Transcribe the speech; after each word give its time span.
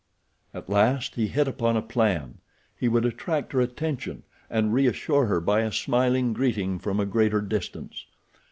At 0.51 0.67
last 0.67 1.13
he 1.13 1.27
hit 1.27 1.47
upon 1.47 1.77
a 1.77 1.81
plan. 1.83 2.39
He 2.75 2.87
would 2.87 3.05
attract 3.05 3.53
her 3.53 3.61
attention, 3.61 4.23
and 4.49 4.73
reassure 4.73 5.27
her 5.27 5.39
by 5.39 5.59
a 5.61 5.71
smiling 5.71 6.33
greeting 6.33 6.79
from 6.79 6.99
a 6.99 7.05
greater 7.05 7.39
distance. 7.39 8.07